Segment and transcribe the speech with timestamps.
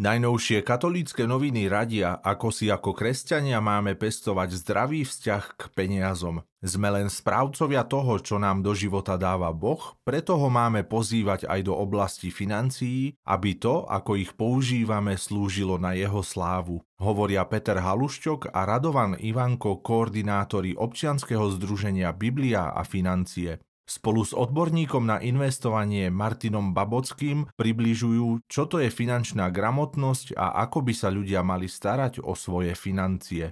[0.00, 6.40] Najnovšie katolícke noviny radia, ako si ako kresťania máme pestovať zdravý vzťah k peniazom.
[6.64, 11.68] Sme len správcovia toho, čo nám do života dáva Boh, preto ho máme pozývať aj
[11.68, 16.80] do oblasti financií, aby to, ako ich používame, slúžilo na jeho slávu.
[16.96, 23.60] Hovoria Peter Haluščok a Radovan Ivanko, koordinátori občianskeho združenia Biblia a financie.
[23.90, 30.86] Spolu s odborníkom na investovanie Martinom Babockým približujú, čo to je finančná gramotnosť a ako
[30.86, 33.50] by sa ľudia mali starať o svoje financie.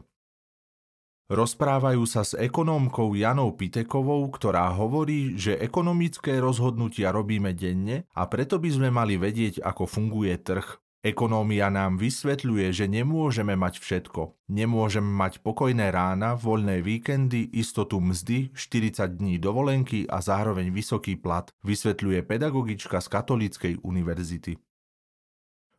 [1.27, 8.63] Rozprávajú sa s ekonómkou Janou Pitekovou, ktorá hovorí, že ekonomické rozhodnutia robíme denne a preto
[8.63, 10.88] by sme mali vedieť, ako funguje trh.
[11.09, 14.37] Ekonómia nám vysvetľuje, že nemôžeme mať všetko.
[14.53, 21.49] Nemôžeme mať pokojné rána, voľné víkendy, istotu mzdy, 40 dní dovolenky a zároveň vysoký plat,
[21.65, 24.61] vysvetľuje pedagogička z Katolíckej univerzity.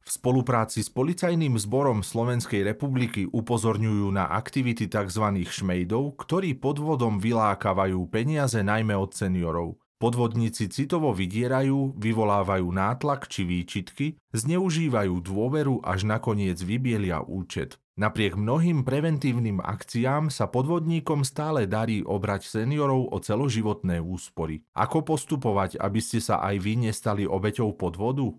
[0.02, 5.46] V spolupráci s Policajným zborom Slovenskej republiky upozorňujú na aktivity tzv.
[5.46, 9.78] šmejdov, ktorí podvodom vylákavajú peniaze najmä od seniorov.
[10.00, 17.76] Podvodníci citovo vydierajú, vyvolávajú nátlak či výčitky, zneužívajú dôveru až nakoniec vybielia účet.
[18.00, 24.64] Napriek mnohým preventívnym akciám sa podvodníkom stále darí obrať seniorov o celoživotné úspory.
[24.72, 28.32] Ako postupovať, aby ste sa aj vy nestali obeťou podvodu?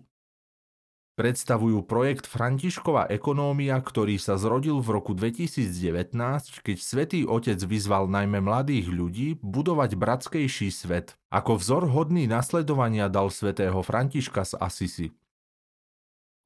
[1.19, 6.15] Predstavujú projekt Františkova ekonómia, ktorý sa zrodil v roku 2019,
[6.63, 11.19] keď Svetý Otec vyzval najmä mladých ľudí budovať bratskejší svet.
[11.27, 15.07] Ako vzor hodný nasledovania dal svätého Františka z Asisi.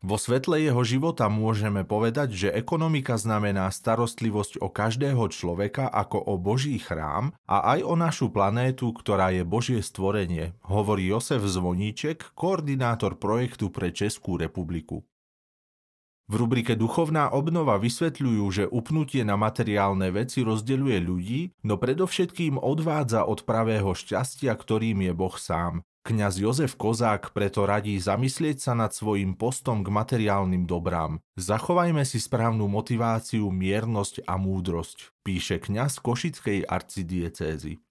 [0.05, 6.37] Vo svetle jeho života môžeme povedať, že ekonomika znamená starostlivosť o každého človeka ako o
[6.37, 13.17] Boží chrám a aj o našu planétu, ktorá je Božie stvorenie, hovorí Josef Zvoníček, koordinátor
[13.17, 15.01] projektu pre Českú republiku.
[16.29, 23.25] V rubrike Duchovná obnova vysvetľujú, že upnutie na materiálne veci rozdeľuje ľudí, no predovšetkým odvádza
[23.25, 25.81] od pravého šťastia, ktorým je Boh sám.
[26.05, 31.17] Kňaz Jozef Kozák preto radí zamyslieť sa nad svojim postom k materiálnym dobrám.
[31.33, 37.81] Zachovajme si správnu motiváciu, miernosť a múdrosť, píše kňaz Košickej arcidiecézy.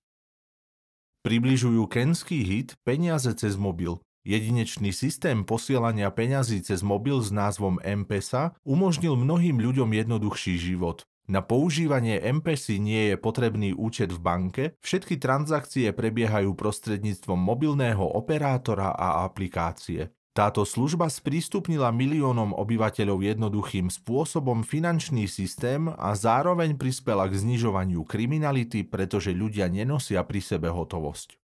[1.26, 3.98] Približujú kenský hit Peniaze cez mobil.
[4.22, 11.02] Jedinečný systém posielania peňazí cez mobil s názvom M-Pesa umožnil mnohým ľuďom jednoduchší život.
[11.24, 18.92] Na používanie MPSI nie je potrebný účet v banke, všetky transakcie prebiehajú prostredníctvom mobilného operátora
[18.92, 20.12] a aplikácie.
[20.34, 28.82] Táto služba sprístupnila miliónom obyvateľov jednoduchým spôsobom finančný systém a zároveň prispela k znižovaniu kriminality,
[28.82, 31.43] pretože ľudia nenosia pri sebe hotovosť.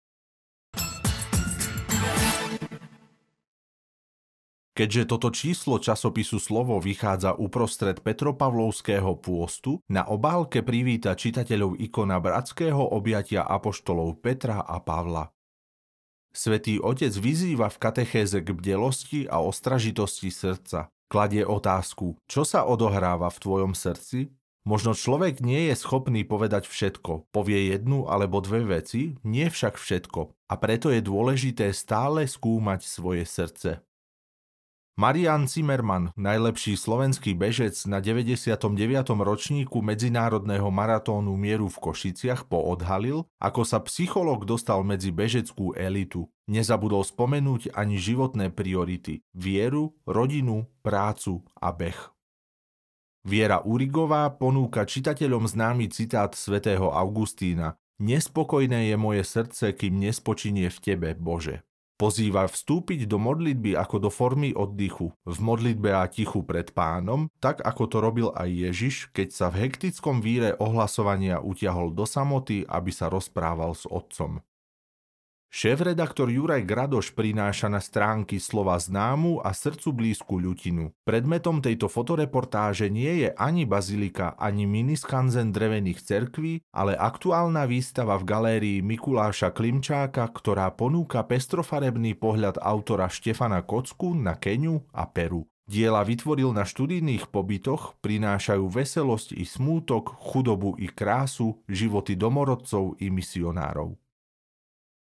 [4.81, 12.81] Keďže toto číslo časopisu Slovo vychádza uprostred Petropavlovského pôstu, na obálke privíta čitateľov ikona bratského
[12.89, 15.37] objatia apoštolov Petra a Pavla.
[16.33, 20.89] Svetý Otec vyzýva v katechéze k bdelosti a ostražitosti srdca.
[21.13, 24.33] Kladie otázku, čo sa odohráva v tvojom srdci?
[24.65, 30.33] Možno človek nie je schopný povedať všetko, povie jednu alebo dve veci, nie však všetko.
[30.49, 33.85] A preto je dôležité stále skúmať svoje srdce.
[35.01, 38.69] Marian Zimmerman, najlepší slovenský bežec na 99.
[39.17, 46.29] ročníku medzinárodného maratónu mieru v Košiciach poodhalil, ako sa psychológ dostal medzi bežeckú elitu.
[46.53, 51.97] Nezabudol spomenúť ani životné priority– vieru, rodinu, prácu a beh.
[53.25, 60.79] Viera Urigová ponúka čitateľom známy citát svätého Augustína Nespokojné je moje srdce, kým nespočinie v
[60.81, 61.61] Tebe, Bože.
[62.01, 67.61] Pozýva vstúpiť do modlitby ako do formy oddychu, v modlitbe a tichu pred pánom, tak
[67.61, 72.89] ako to robil aj Ježiš, keď sa v hektickom víre ohlasovania utiahol do samoty, aby
[72.89, 74.41] sa rozprával s otcom.
[75.51, 80.95] Šéf-redaktor Juraj Gradoš prináša na stránky slova známu a srdcu blízku ľutinu.
[81.03, 88.31] Predmetom tejto fotoreportáže nie je ani bazilika, ani miniskanzen drevených cerkví, ale aktuálna výstava v
[88.31, 95.51] galérii Mikuláša Klimčáka, ktorá ponúka pestrofarebný pohľad autora Štefana Kocku na Keniu a Peru.
[95.67, 103.11] Diela vytvoril na študijných pobytoch, prinášajú veselosť i smútok, chudobu i krásu, životy domorodcov i
[103.11, 103.99] misionárov.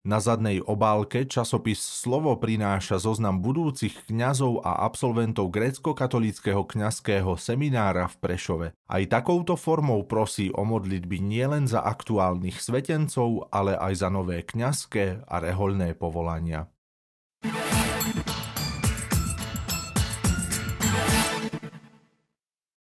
[0.03, 8.15] Na zadnej obálke časopis Slovo prináša zoznam budúcich kňazov a absolventov grécko-katolického kňazského seminára v
[8.19, 8.67] Prešove.
[8.75, 15.23] Aj takouto formou prosí o modlitby nielen za aktuálnych svetencov, ale aj za nové kňazské
[15.23, 16.67] a rehoľné povolania.